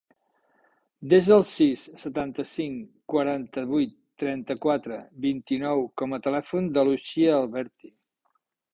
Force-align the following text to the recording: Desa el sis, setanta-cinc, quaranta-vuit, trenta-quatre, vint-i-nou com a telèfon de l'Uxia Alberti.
Desa 1.11 1.35
el 1.35 1.45
sis, 1.49 1.83
setanta-cinc, 2.05 2.89
quaranta-vuit, 3.15 3.95
trenta-quatre, 4.25 5.01
vint-i-nou 5.29 5.89
com 6.03 6.19
a 6.21 6.25
telèfon 6.31 6.75
de 6.79 6.89
l'Uxia 6.91 7.41
Alberti. 7.47 7.97